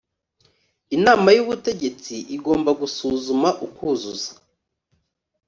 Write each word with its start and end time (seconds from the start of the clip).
Inama 0.95 1.27
y 1.35 1.39
ubutegetsi 1.43 2.15
igomba 2.35 2.71
gusuzuma 2.81 3.49
ukuzuza 3.67 4.31